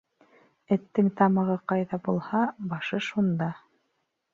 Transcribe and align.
Эттең 0.75 1.11
тамағы 1.21 1.59
ҡайҙа 1.73 2.03
булһа, 2.11 2.43
башы 2.75 3.05
шунда. 3.13 3.57